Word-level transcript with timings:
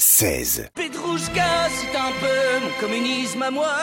16. 0.00 0.68
Petrouchka, 0.74 1.68
c'est 1.70 1.98
un 1.98 2.12
peu 2.20 2.64
mon 2.64 2.70
communisme 2.80 3.42
à 3.42 3.50
moi. 3.50 3.74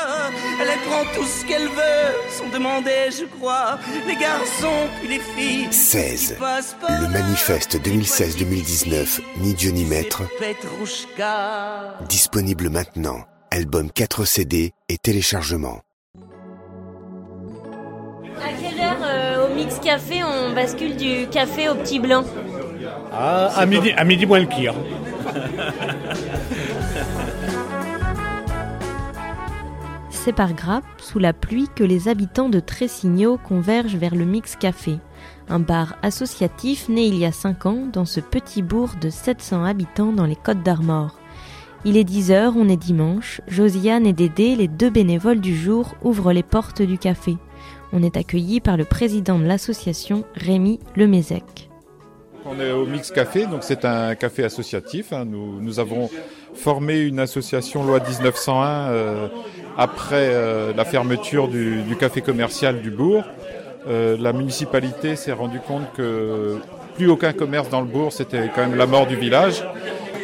Elle 0.61 0.67
prend 0.89 1.03
tout 1.13 1.25
ce 1.25 1.45
qu'elle 1.45 1.67
veut, 1.67 2.29
sans 2.29 2.47
demander, 2.57 3.09
je 3.11 3.25
crois. 3.25 3.77
Les 4.07 4.15
garçons, 4.15 4.87
puis 4.99 5.09
les 5.09 5.19
filles. 5.19 5.67
16. 5.73 6.37
Le 6.39 7.07
manifeste 7.09 7.75
2016-2019, 7.85 9.19
Ni 9.41 9.53
Dieu 9.55 9.71
ni 9.71 9.83
maître. 9.83 10.23
Petrouchka. 10.39 11.97
Disponible 12.07 12.69
maintenant. 12.69 13.25
Album 13.51 13.91
4 13.91 14.23
CD 14.23 14.71
et 14.87 14.97
téléchargement. 14.97 15.81
À 18.41 18.53
quelle 18.61 18.79
heure 18.79 18.97
euh, 19.03 19.47
au 19.47 19.53
Mix 19.53 19.79
Café 19.79 20.23
on 20.23 20.53
bascule 20.53 20.95
du 20.95 21.27
café 21.27 21.67
au 21.67 21.75
petit 21.75 21.99
blanc? 21.99 22.23
Ah, 23.11 23.51
à 23.55 23.65
midi, 23.65 23.91
à 23.97 24.03
midi 24.05 24.25
moins 24.25 24.39
le 24.39 24.45
quart. 24.45 24.75
C'est 30.09 30.33
par 30.33 30.53
grappe, 30.53 30.83
sous 30.97 31.19
la 31.19 31.33
pluie, 31.33 31.67
que 31.75 31.83
les 31.83 32.07
habitants 32.07 32.49
de 32.49 32.59
Tressigno 32.59 33.37
convergent 33.37 33.97
vers 33.97 34.15
le 34.15 34.25
Mix 34.25 34.55
Café, 34.55 34.97
un 35.49 35.59
bar 35.59 35.97
associatif 36.01 36.89
né 36.89 37.05
il 37.05 37.15
y 37.15 37.25
a 37.25 37.31
5 37.31 37.67
ans 37.67 37.87
dans 37.93 38.05
ce 38.05 38.19
petit 38.19 38.63
bourg 38.63 38.93
de 38.99 39.11
700 39.11 39.63
habitants 39.63 40.13
dans 40.13 40.25
les 40.25 40.35
Côtes 40.35 40.63
d'Armor. 40.63 41.19
Il 41.83 41.95
est 41.95 42.03
10 42.03 42.31
heures, 42.31 42.53
on 42.57 42.67
est 42.67 42.75
dimanche. 42.75 43.39
Josiane 43.47 44.07
et 44.07 44.13
Dédé, 44.13 44.55
les 44.55 44.67
deux 44.67 44.89
bénévoles 44.89 45.41
du 45.41 45.55
jour, 45.55 45.93
ouvrent 46.01 46.33
les 46.33 46.41
portes 46.41 46.81
du 46.81 46.97
café. 46.97 47.37
On 47.93 48.01
est 48.01 48.17
accueillis 48.17 48.61
par 48.61 48.77
le 48.77 48.85
président 48.85 49.37
de 49.37 49.45
l'association, 49.45 50.23
Rémi 50.33 50.79
Lemezec. 50.95 51.69
On 52.47 52.59
est 52.59 52.71
au 52.71 52.85
Mix 52.85 53.09
Café, 53.09 53.47
donc 53.47 53.63
c'est 53.63 53.85
un 53.85 54.13
café 54.13 54.43
associatif. 54.43 55.11
hein. 55.13 55.25
Nous, 55.25 55.79
avons 55.79 56.11
formé 56.53 56.99
une 56.99 57.19
association 57.19 57.83
loi 57.83 57.99
1901 57.99 58.67
euh, 58.67 59.27
après 59.79 60.29
euh, 60.29 60.71
la 60.77 60.85
fermeture 60.85 61.47
du, 61.47 61.83
café 61.99 62.21
commercial 62.21 62.81
du 62.81 62.91
bourg. 62.91 63.23
Euh, 63.87 64.15
la 64.19 64.31
municipalité 64.31 65.15
s'est 65.15 65.31
rendu 65.31 65.59
compte 65.59 65.91
que 65.97 66.59
plus 66.93 67.09
aucun 67.09 67.33
commerce 67.33 67.69
dans 67.69 67.81
le 67.81 67.87
bourg, 67.87 68.13
c'était 68.13 68.51
quand 68.53 68.61
même 68.61 68.75
la 68.75 68.85
mort 68.85 69.07
du 69.07 69.15
village. 69.15 69.63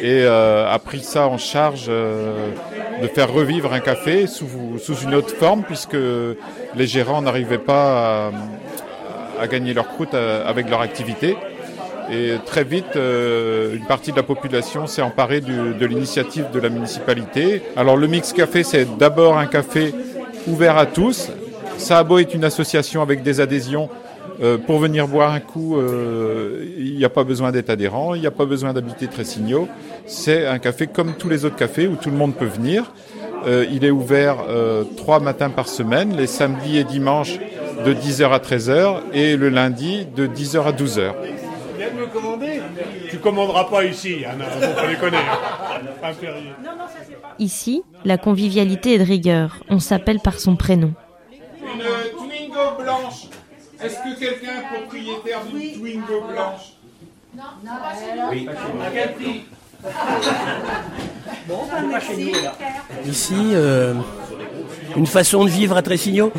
Et 0.00 0.24
a 0.24 0.78
pris 0.84 1.00
ça 1.00 1.28
en 1.28 1.38
charge 1.38 1.86
de 1.86 3.06
faire 3.14 3.32
revivre 3.32 3.72
un 3.72 3.78
café 3.80 4.26
sous, 4.26 4.46
une 5.02 5.14
autre 5.14 5.34
forme, 5.34 5.62
puisque 5.62 5.96
les 6.74 6.86
gérants 6.86 7.22
n'arrivaient 7.22 7.58
pas 7.58 8.28
à, 8.28 8.32
à 9.40 9.46
gagner 9.46 9.74
leur 9.74 9.86
croûte 9.88 10.14
avec 10.14 10.68
leur 10.68 10.80
activité. 10.80 11.36
Et 12.10 12.32
très 12.44 12.64
vite, 12.64 12.96
euh, 12.96 13.74
une 13.76 13.84
partie 13.86 14.10
de 14.12 14.16
la 14.16 14.22
population 14.22 14.86
s'est 14.86 15.02
emparée 15.02 15.40
du- 15.40 15.74
de 15.78 15.86
l'initiative 15.86 16.46
de 16.52 16.60
la 16.60 16.68
municipalité. 16.68 17.62
Alors 17.76 17.96
le 17.96 18.06
Mix 18.06 18.32
Café, 18.32 18.62
c'est 18.64 18.98
d'abord 18.98 19.38
un 19.38 19.46
café 19.46 19.94
ouvert 20.46 20.76
à 20.76 20.86
tous. 20.86 21.30
Saabo 21.78 22.18
est 22.18 22.34
une 22.34 22.44
association 22.44 23.02
avec 23.02 23.22
des 23.22 23.40
adhésions. 23.40 23.88
Euh, 24.42 24.56
pour 24.58 24.78
venir 24.78 25.06
boire 25.08 25.32
un 25.32 25.40
coup, 25.40 25.76
euh, 25.76 26.64
il 26.78 26.96
n'y 26.96 27.04
a 27.04 27.08
pas 27.10 27.22
besoin 27.22 27.52
d'être 27.52 27.70
adhérent, 27.70 28.14
il 28.14 28.20
n'y 28.22 28.26
a 28.26 28.30
pas 28.32 28.46
besoin 28.46 28.72
d'habiter 28.72 29.06
Tressigno. 29.06 29.68
C'est 30.06 30.46
un 30.46 30.58
café 30.58 30.86
comme 30.88 31.14
tous 31.14 31.28
les 31.28 31.44
autres 31.44 31.56
cafés 31.56 31.86
où 31.86 31.96
tout 31.96 32.10
le 32.10 32.16
monde 32.16 32.34
peut 32.34 32.46
venir. 32.46 32.92
Euh, 33.46 33.64
il 33.72 33.84
est 33.84 33.90
ouvert 33.90 34.36
euh, 34.48 34.84
trois 34.96 35.20
matins 35.20 35.50
par 35.50 35.68
semaine, 35.68 36.16
les 36.16 36.26
samedis 36.26 36.78
et 36.78 36.84
dimanches 36.84 37.38
de 37.84 37.92
10h 37.92 38.30
à 38.32 38.38
13h 38.38 38.96
et 39.12 39.36
le 39.36 39.48
lundi 39.48 40.06
de 40.16 40.26
10h 40.26 40.66
à 40.66 40.72
12h. 40.72 41.12
Commander 42.12 42.60
Tu 43.10 43.18
commanderas 43.18 43.64
pas 43.64 43.84
ici, 43.84 44.24
non, 44.38 44.44
faut 44.44 44.74
pas 44.80 44.86
déconner. 44.86 45.16
hein. 45.16 45.80
Pas 46.00 46.12
férié. 46.12 46.52
Ici, 47.38 47.82
la 48.04 48.18
convivialité 48.18 48.94
est 48.94 48.98
de 48.98 49.04
rigueur. 49.04 49.58
On 49.68 49.78
s'appelle 49.78 50.20
par 50.20 50.38
son 50.38 50.56
prénom. 50.56 50.92
Une 51.32 51.80
Twingo 52.16 52.82
blanche. 52.82 53.24
Est-ce 53.82 53.96
que 53.96 54.18
quelqu'un 54.18 54.52
est 54.60 54.78
propriétaire 54.78 55.40
d'une 55.52 55.72
Twingo 55.80 56.20
blanche 56.30 56.72
Ici, 63.06 63.34
euh, 63.54 63.94
une 64.96 65.06
façon 65.06 65.44
de 65.44 65.50
vivre 65.50 65.76
à 65.76 65.82
Tressigno. 65.82 66.32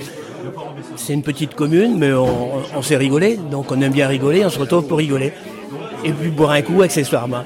C'est 0.96 1.14
une 1.14 1.24
petite 1.24 1.56
commune, 1.56 1.98
mais 1.98 2.14
on, 2.14 2.62
on 2.76 2.82
s'est 2.82 2.96
rigolé, 2.98 3.38
donc 3.38 3.72
on 3.72 3.82
aime 3.82 3.92
bien 3.92 4.08
rigoler, 4.08 4.46
on 4.46 4.50
se 4.50 4.60
retrouve 4.60 4.88
pour 4.88 4.98
rigoler. 5.00 5.34
Et 6.04 6.12
puis 6.12 6.30
boire 6.30 6.52
un 6.52 6.62
coup 6.62 6.82
accessoirement. 6.82 7.44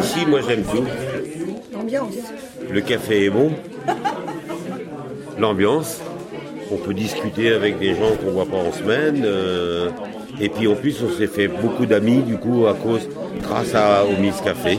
Ici, 0.00 0.26
moi 0.26 0.40
j'aime 0.46 0.62
tout. 0.62 0.84
Le 2.70 2.80
café 2.80 3.24
est 3.26 3.30
bon. 3.30 3.52
L'ambiance. 5.38 6.00
On 6.72 6.76
peut 6.76 6.94
discuter 6.94 7.52
avec 7.52 7.78
des 7.78 7.94
gens 7.94 8.16
qu'on 8.22 8.30
voit 8.32 8.46
pas 8.46 8.56
en 8.56 8.72
semaine. 8.72 9.22
euh, 9.24 9.90
et 10.40 10.48
puis 10.48 10.66
en 10.66 10.74
plus, 10.74 10.96
on 11.02 11.16
s'est 11.16 11.26
fait 11.26 11.46
beaucoup 11.48 11.86
d'amis 11.86 12.22
du 12.22 12.36
coup 12.38 12.66
à 12.66 12.74
cause, 12.74 13.08
grâce 13.42 13.74
à, 13.74 14.04
au 14.04 14.20
Miss 14.20 14.40
Café. 14.40 14.78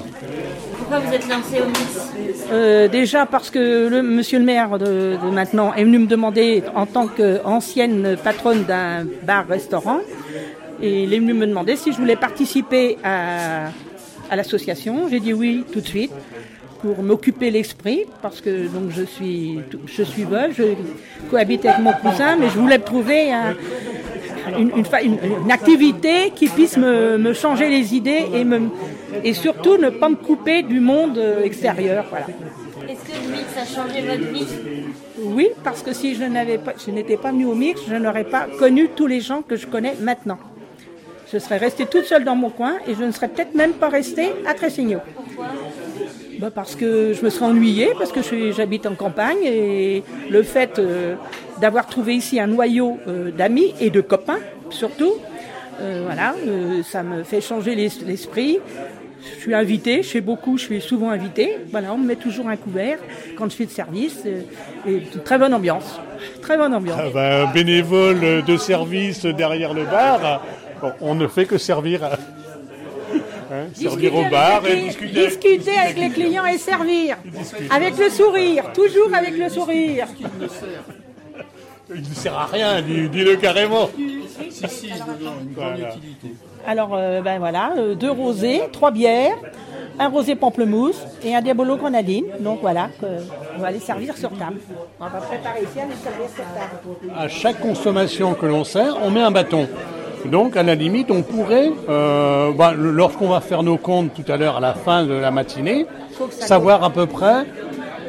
Pourquoi 0.78 1.00
vous 1.00 1.14
êtes 1.14 1.28
lancé 1.30 1.62
au 1.62 1.68
Mix 1.68 2.12
Euh, 2.52 2.88
déjà 2.88 3.26
parce 3.26 3.50
que 3.50 3.88
le 3.88 4.02
monsieur 4.02 4.40
le 4.40 4.46
maire 4.46 4.78
de, 4.78 5.16
de 5.24 5.30
maintenant 5.32 5.74
est 5.74 5.84
venu 5.84 6.00
me 6.00 6.08
demander 6.08 6.64
en 6.76 6.86
tant 6.86 7.08
qu'ancienne 7.08 8.18
patronne 8.24 8.64
d'un 8.66 9.06
bar-restaurant, 9.24 10.00
et 10.82 11.04
il 11.04 11.14
est 11.14 11.20
venu 11.20 11.34
me 11.34 11.46
demander 11.48 11.76
si 11.76 11.92
je 11.92 11.98
voulais 11.98 12.16
participer 12.16 12.98
à, 13.04 13.68
à 14.30 14.36
l'association. 14.36 15.08
J'ai 15.10 15.20
dit 15.20 15.34
oui 15.34 15.64
tout 15.72 15.82
de 15.82 15.88
suite 15.88 16.12
pour 16.82 17.02
m'occuper 17.04 17.50
l'esprit 17.52 18.02
parce 18.22 18.42
que 18.42 18.68
donc 18.68 18.92
je 18.92 19.04
suis 19.04 19.60
je 19.88 20.04
suis 20.04 20.24
veuve, 20.24 20.52
je 20.58 20.64
cohabite 21.30 21.66
avec 21.66 21.80
mon 21.82 21.94
cousin, 21.94 22.36
mais 22.40 22.50
je 22.50 22.58
voulais 22.60 22.80
trouver 22.80 23.32
un- 23.32 23.56
une, 24.60 24.72
une 24.78 24.86
une 25.46 25.52
activité 25.52 26.32
qui 26.36 26.48
puisse 26.50 26.78
me, 26.78 27.18
me 27.18 27.34
changer 27.34 27.68
les 27.68 27.96
idées 27.96 28.26
et, 28.34 28.44
me, 28.44 28.60
et 29.24 29.34
surtout 29.34 29.78
ne 29.78 29.90
pas 29.90 30.08
me 30.10 30.16
couper 30.16 30.62
du 30.62 30.80
monde 30.80 31.18
euh, 31.18 31.44
extérieur. 31.44 32.06
Voilà. 32.12 32.28
Est-ce 32.88 33.04
que 33.10 33.16
le 33.24 33.32
Mix 33.36 33.48
a 33.58 33.66
changé 33.66 34.02
votre 34.02 34.32
vie? 34.32 34.46
Oui, 35.20 35.48
parce 35.64 35.82
que 35.82 35.92
si 35.94 36.14
je 36.14 36.24
n'avais 36.26 36.60
pas, 36.60 36.74
je 36.86 36.92
n'étais 36.92 37.18
pas 37.18 37.32
venue 37.32 37.46
au 37.46 37.56
mix, 37.56 37.82
je 37.90 37.96
n'aurais 37.96 38.26
pas 38.26 38.46
connu 38.60 38.90
tous 38.96 39.08
les 39.08 39.22
gens 39.22 39.42
que 39.42 39.56
je 39.56 39.66
connais 39.66 39.96
maintenant. 40.00 40.38
Je 41.32 41.38
serais 41.40 41.58
restée 41.58 41.86
toute 41.86 42.06
seule 42.06 42.24
dans 42.24 42.36
mon 42.36 42.50
coin 42.50 42.74
et 42.88 42.94
je 42.96 43.04
ne 43.04 43.12
serais 43.12 43.28
peut-être 43.28 43.56
même 43.56 43.74
pas 43.74 43.90
restée 43.90 44.30
à 44.48 44.54
Tressigno. 44.54 45.00
Bah 46.40 46.50
parce 46.54 46.76
que 46.76 47.14
je 47.14 47.24
me 47.24 47.30
serais 47.30 47.46
ennuyée, 47.46 47.90
parce 47.98 48.12
que 48.12 48.20
j'habite 48.52 48.86
en 48.86 48.96
campagne 48.96 49.38
et 49.44 50.04
le 50.30 50.44
fait 50.44 50.78
euh, 50.80 51.16
d'avoir 51.62 51.88
trouvé 51.88 52.16
ici 52.16 52.40
un 52.40 52.48
noyau 52.48 52.98
euh, 53.08 53.32
d'amis 53.32 53.74
et 53.80 53.90
de 53.90 54.02
copains 54.02 54.40
surtout, 54.70 55.14
euh, 55.82 56.02
voilà, 56.06 56.36
ça 56.84 57.04
me 57.04 57.24
fait 57.24 57.40
changer 57.42 57.76
l'es- 57.76 58.04
l'esprit. 58.06 58.60
Je 59.38 59.40
suis 59.42 59.54
invitée, 59.54 60.04
chez 60.04 60.22
beaucoup, 60.22 60.58
je 60.58 60.64
suis 60.66 60.82
souvent 60.82 61.10
invitée. 61.10 61.58
Voilà, 61.72 61.94
on 61.94 61.98
me 61.98 62.06
met 62.08 62.16
toujours 62.16 62.48
un 62.50 62.58
couvert 62.58 63.00
quand 63.38 63.50
je 63.50 63.56
fais 63.56 63.66
de 63.66 63.72
service. 63.72 64.24
et 64.26 65.02
très 65.24 65.38
bonne 65.38 65.54
ambiance. 65.54 66.00
Très 66.42 66.58
bonne 66.58 66.74
ambiance. 66.74 67.00
Ah 67.02 67.10
ben, 67.14 67.52
bénévole 67.54 68.44
de 68.46 68.58
service 68.58 69.26
derrière 69.26 69.74
le 69.74 69.84
bar, 69.84 70.44
bon, 70.82 70.92
on 71.02 71.16
ne 71.16 71.28
fait 71.28 71.46
que 71.46 71.58
servir. 71.58 72.02
Hein, 73.52 73.68
servir 73.76 74.16
au 74.16 74.24
bar 74.28 74.66
et 74.66 74.76
discuter. 74.88 75.28
discuter 75.28 75.78
avec 75.78 75.98
les 76.00 76.10
clients 76.10 76.46
et 76.48 76.58
servir. 76.58 77.16
Avec 77.70 77.96
le 77.96 78.10
sourire, 78.10 78.74
toujours 78.74 79.14
avec 79.14 79.38
le 79.38 79.50
sourire. 79.50 80.08
Il 81.94 82.02
ne 82.02 82.06
sert 82.16 82.34
à 82.36 82.48
rien, 82.48 82.82
dis- 82.82 83.08
dis-le 83.08 83.36
carrément. 83.36 83.88
Voilà. 85.56 85.90
Alors, 86.66 86.96
euh, 86.96 87.22
ben 87.22 87.38
voilà, 87.38 87.74
euh, 87.78 87.94
deux 87.94 88.10
rosés, 88.10 88.64
trois 88.72 88.90
bières, 88.90 89.38
un 90.00 90.10
rosé 90.10 90.36
pamplemousse 90.36 91.00
et 91.24 91.36
un 91.36 91.42
diabolo 91.44 91.78
grenadine. 91.78 92.26
Donc 92.40 92.60
voilà, 92.62 92.90
on 93.56 93.62
va 93.62 93.70
les 93.70 93.80
servir 93.80 94.18
sur 94.18 94.32
table. 94.32 94.58
On 95.00 95.04
va 95.08 95.20
préparer 95.22 95.62
ici, 95.62 95.80
à 95.80 95.86
les 95.86 95.96
servir 95.96 96.28
sur 96.34 96.44
table. 96.44 97.16
À 97.16 97.28
chaque 97.28 97.60
consommation 97.60 98.34
que 98.34 98.48
l'on 98.48 98.64
sert, 98.64 98.98
on 99.04 99.12
met 99.12 99.22
un 99.22 99.32
bâton. 99.32 99.68
Donc, 100.32 100.58
à 100.58 100.64
la 100.64 100.76
limite, 100.76 101.12
on 101.12 101.22
pourrait, 101.22 101.72
euh, 101.90 102.52
bah, 102.52 102.74
lorsqu'on 102.76 103.30
va 103.30 103.42
faire 103.42 103.64
nos 103.64 103.78
comptes 103.78 104.12
tout 104.14 104.30
à 104.32 104.38
l'heure 104.38 104.58
à 104.58 104.60
la 104.60 104.74
fin 104.74 105.04
de 105.06 105.14
la 105.14 105.32
matinée, 105.32 105.86
savoir 106.30 106.84
à 106.84 106.90
peu 106.90 107.06
près 107.06 107.46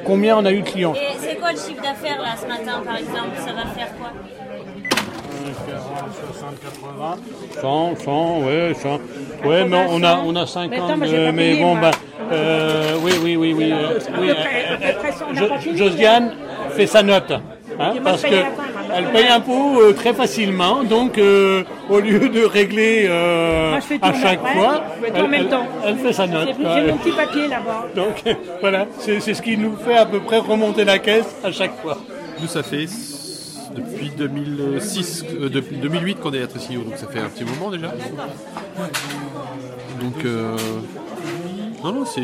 combien 0.05 0.37
on 0.39 0.45
a 0.45 0.53
eu 0.53 0.61
de 0.61 0.69
clients. 0.69 0.95
Et 0.95 1.17
c'est 1.19 1.37
quoi 1.37 1.53
le 1.53 1.59
chiffre 1.59 1.83
d'affaires 1.83 2.21
là 2.21 2.35
ce 2.41 2.47
matin 2.47 2.83
par 2.85 2.97
exemple? 2.97 3.37
Ça 3.37 3.53
va 3.53 3.67
faire 3.75 3.89
quoi? 3.99 4.11
100, 7.61 7.97
100, 8.05 8.39
ouais, 8.41 8.73
100. 8.75 8.89
Ouais, 9.49 9.65
mais 9.65 9.87
on 9.91 10.03
a, 10.03 10.19
on 10.25 10.35
a 10.37 10.47
50, 10.47 10.71
Mais 10.71 10.77
attends, 10.77 10.95
euh, 11.05 11.33
mais 11.33 11.57
bon, 11.57 11.75
moi. 11.75 11.91
bah, 11.91 11.91
euh, 12.33 12.95
oui, 13.03 13.13
oui, 13.23 13.37
oui, 13.37 13.55
oui. 13.57 13.73
euh, 13.73 13.99
oui, 14.19 14.31
euh, 14.31 15.59
fini, 15.59 15.77
Josiane 15.77 16.33
fait 16.71 16.87
sa 16.87 17.03
note. 17.03 17.33
hein, 17.79 17.95
parce 18.03 18.23
que. 18.23 18.35
Elle 18.95 19.13
paye 19.13 19.29
impôt 19.29 19.81
euh, 19.81 19.93
très 19.93 20.13
facilement, 20.15 20.83
donc 20.85 21.19
euh, 21.19 21.63
au 21.89 22.01
lieu 22.01 22.29
de 22.29 22.45
régler 22.45 23.07
euh, 23.09 23.71
Moi, 23.71 23.81
à 24.03 24.13
chaque 24.13 24.43
même- 24.43 24.53
fois, 24.55 24.83
tout 24.99 25.13
en 25.13 25.17
elle, 25.25 25.31
même 25.31 25.41
elle- 25.43 25.49
temps. 25.49 25.67
elle 25.85 25.97
fait 25.97 26.13
sa 26.13 26.27
note. 26.27 26.49
J'ai 26.59 26.93
mon 26.93 26.97
petit 26.99 27.13
papier 27.13 27.49
là-bas. 27.49 27.87
Donc 27.97 28.23
voilà, 28.61 28.87
c'est 28.99 29.21
ce 29.21 29.43
qui 29.43 29.57
nous 29.57 29.77
fait 29.77 29.97
à 29.97 30.07
peu 30.07 30.21
près 30.21 30.39
remonter 30.39 30.85
la 30.85 30.99
caisse 30.99 31.37
à 31.45 31.51
chaque 31.53 31.81
fois. 31.83 31.99
Nous, 32.41 32.47
ça 32.49 32.63
fait 32.63 32.87
depuis 33.75 34.11
2006, 34.17 35.25
euh, 35.41 35.49
depuis 35.49 35.77
2008 35.77 36.21
qu'on 36.21 36.33
est 36.33 36.43
à 36.43 36.47
Tressigno, 36.47 36.83
donc 36.83 36.97
ça 36.97 37.07
fait 37.09 37.21
un 37.21 37.29
petit 37.29 37.45
moment 37.45 37.71
déjà. 37.71 37.89
Donc, 40.01 40.25
euh, 40.25 40.57
non, 41.85 41.93
non, 41.93 42.05
c'est. 42.05 42.21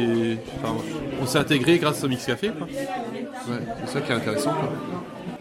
enfin, 0.62 0.74
on 1.20 1.26
s'est 1.26 1.38
intégré 1.38 1.78
grâce 1.78 2.02
au 2.04 2.08
Mix 2.08 2.26
Café, 2.26 2.48
quoi. 2.56 2.66
Ouais, 2.66 3.60
c'est 3.84 3.92
ça 3.94 4.00
qui 4.00 4.12
est 4.12 4.14
intéressant, 4.14 4.50
quoi. 4.52 4.72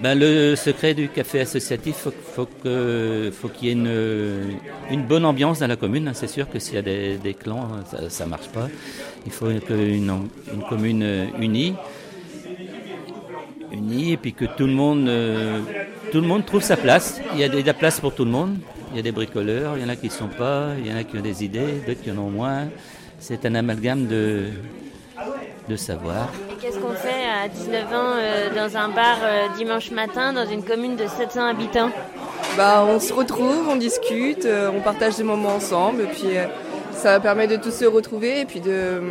Ben, 0.01 0.17
le 0.17 0.55
secret 0.55 0.95
du 0.95 1.09
café 1.09 1.41
associatif, 1.41 1.95
faut, 1.95 2.13
faut 2.33 3.47
qu'il 3.49 3.67
y 3.67 3.69
ait 3.69 3.73
une, 3.73 5.03
bonne 5.07 5.25
ambiance 5.25 5.59
dans 5.59 5.67
la 5.67 5.75
commune. 5.75 6.09
C'est 6.15 6.27
sûr 6.27 6.49
que 6.49 6.57
s'il 6.57 6.73
y 6.73 6.77
a 6.79 6.81
des, 6.81 7.35
clans, 7.39 7.67
ça 8.09 8.25
ne 8.25 8.29
marche 8.31 8.47
pas. 8.47 8.67
Il 9.27 9.31
faut 9.31 9.51
une 9.51 9.61
commune 10.67 11.03
euh, 11.03 11.27
unie, 11.39 11.75
unie, 13.71 14.13
et 14.13 14.17
puis 14.17 14.33
que 14.33 14.45
tout 14.45 14.65
le 14.65 14.73
monde, 14.73 15.07
euh, 15.07 15.59
tout 16.11 16.19
le 16.19 16.27
monde 16.27 16.47
trouve 16.47 16.63
sa 16.63 16.77
place. 16.77 17.21
Il 17.33 17.39
y 17.39 17.43
a 17.43 17.49
de 17.49 17.61
la 17.61 17.73
place 17.75 17.99
pour 17.99 18.15
tout 18.15 18.25
le 18.25 18.31
monde. 18.31 18.57
Il 18.91 18.97
y 18.97 18.99
a 18.99 19.03
des 19.03 19.11
bricoleurs, 19.11 19.77
il 19.77 19.83
y 19.83 19.85
en 19.85 19.89
a 19.89 19.95
qui 19.95 20.07
ne 20.07 20.11
sont 20.11 20.29
pas, 20.29 20.69
il 20.79 20.87
y 20.89 20.91
en 20.91 20.97
a 20.97 21.03
qui 21.03 21.15
ont 21.15 21.21
des 21.21 21.45
idées, 21.45 21.81
d'autres 21.85 22.01
qui 22.01 22.09
en 22.09 22.17
ont 22.17 22.31
moins. 22.31 22.69
C'est 23.19 23.45
un 23.45 23.53
amalgame 23.53 24.07
de, 24.07 24.47
de 25.69 25.75
savoir. 25.75 26.27
Et 26.51 26.55
qu'est-ce 26.61 26.79
qu'on 26.79 26.93
fait 26.93 27.23
à 27.43 27.47
19 27.47 27.83
ans 27.93 28.13
euh, 28.15 28.49
dans 28.55 28.77
un 28.77 28.89
bar 28.89 29.17
euh, 29.23 29.47
dimanche 29.57 29.91
matin 29.91 30.33
dans 30.33 30.45
une 30.45 30.63
commune 30.63 30.95
de 30.95 31.05
700 31.07 31.45
habitants? 31.45 31.89
Bah, 32.57 32.83
on 32.87 32.99
se 32.99 33.13
retrouve, 33.13 33.67
on 33.69 33.75
discute, 33.75 34.45
euh, 34.45 34.69
on 34.75 34.81
partage 34.81 35.15
des 35.17 35.23
moments 35.23 35.55
ensemble, 35.55 36.01
et 36.01 36.07
puis 36.07 36.35
euh, 36.37 36.45
ça 36.93 37.19
permet 37.19 37.47
de 37.47 37.55
tous 37.55 37.71
se 37.71 37.85
retrouver 37.85 38.41
et 38.41 38.45
puis 38.45 38.59
de, 38.59 39.01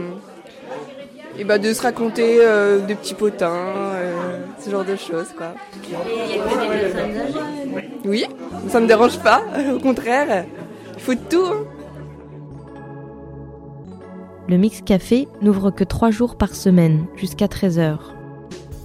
et 1.39 1.45
bah, 1.45 1.59
de 1.59 1.73
se 1.73 1.81
raconter 1.83 2.39
euh, 2.41 2.81
des 2.81 2.95
petits 2.97 3.15
potins, 3.15 3.55
euh, 3.95 4.39
ce 4.63 4.69
genre 4.71 4.85
de 4.85 4.97
choses, 4.97 5.29
quoi. 5.37 5.55
Et 5.75 5.89
il 6.29 6.37
y 6.37 6.41
a 6.41 6.45
que 6.45 6.73
des 6.73 6.91
personnes 6.91 7.17
âgées? 7.19 7.89
Oui, 8.05 8.27
ça 8.69 8.81
me 8.81 8.87
dérange 8.87 9.19
pas, 9.21 9.43
au 9.75 9.79
contraire, 9.79 10.45
il 10.97 11.01
faut 11.01 11.15
de 11.15 11.21
tout. 11.31 11.47
hein. 11.47 11.65
Le 14.51 14.57
Mix 14.57 14.83
Café 14.83 15.29
n'ouvre 15.43 15.71
que 15.71 15.85
trois 15.85 16.11
jours 16.11 16.35
par 16.35 16.57
semaine, 16.57 17.07
jusqu'à 17.15 17.47
13h. 17.47 17.99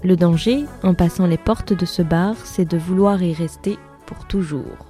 Le 0.03 0.15
danger, 0.15 0.63
en 0.83 0.93
passant 0.93 1.25
les 1.25 1.39
portes 1.39 1.73
de 1.73 1.87
ce 1.87 2.03
bar, 2.03 2.35
c'est 2.43 2.69
de 2.69 2.77
vouloir 2.77 3.23
y 3.23 3.33
rester 3.33 3.79
pour 4.05 4.27
toujours. 4.27 4.85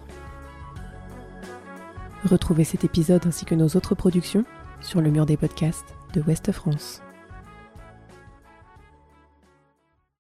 Retrouvez 2.29 2.65
cet 2.65 2.83
épisode 2.83 3.25
ainsi 3.25 3.45
que 3.45 3.55
nos 3.55 3.69
autres 3.69 3.95
productions 3.95 4.43
sur 4.81 4.99
le 4.99 5.11
mur 5.11 5.25
des 5.25 5.37
podcasts 5.37 5.95
de 6.13 6.21
Ouest 6.23 6.51
France. 6.51 7.01